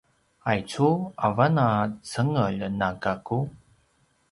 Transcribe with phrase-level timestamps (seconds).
[0.49, 0.87] aicu
[1.27, 1.69] avan a
[2.09, 3.39] cengelj na gaku?